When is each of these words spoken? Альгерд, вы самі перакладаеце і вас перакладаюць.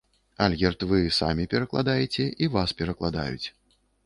Альгерд, 0.45 0.79
вы 0.91 1.01
самі 1.19 1.45
перакладаеце 1.51 2.23
і 2.47 2.49
вас 2.57 2.75
перакладаюць. 2.81 3.47